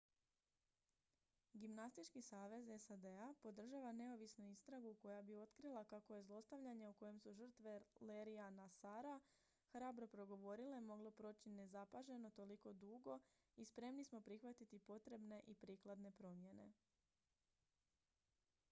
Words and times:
gimnastički 1.53 2.21
savez 2.21 2.69
sad-a 2.83 3.33
podržava 3.41 3.91
neovisnu 3.91 4.47
istragu 4.47 4.93
koja 4.95 5.21
bi 5.21 5.37
otkrila 5.37 5.83
kako 5.83 6.13
je 6.13 6.23
zlostavljanje 6.23 6.87
o 6.89 6.93
kojem 6.93 7.19
su 7.19 7.33
žrtve 7.33 7.81
larryja 8.01 8.49
nassara 8.49 9.19
hrabro 9.71 10.07
progovorile 10.07 10.79
moglo 10.81 11.11
proći 11.11 11.49
nezapaženo 11.49 12.29
toliko 12.31 12.73
dugo 12.73 13.19
i 13.55 13.65
spremni 13.65 14.03
smo 14.05 14.21
prihvatiti 14.21 14.79
potrebne 14.79 15.41
i 15.47 15.55
prikladne 15.55 16.11
promjene 16.11 16.71